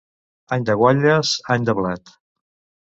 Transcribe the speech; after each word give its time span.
Any 0.57 0.65
de 0.69 0.77
guatlles, 0.79 1.35
any 1.59 1.71
de 1.71 1.79
blat. 1.83 2.17